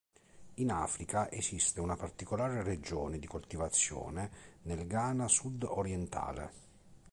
[0.55, 4.31] In Africa, esiste una particolare regione di coltivazione
[4.63, 6.51] nel Ghana sud-orientale.